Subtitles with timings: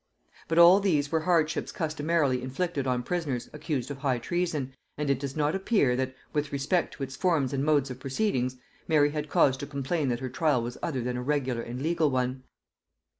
[0.47, 5.19] But all these were hardships customarily inflicted on prisoners accused of high treason and it
[5.19, 8.55] does not appear that, with respect to its forms and modes of proceedings,
[8.87, 12.09] Mary had cause to complain that her trial was other than a regular and legal
[12.09, 12.41] one.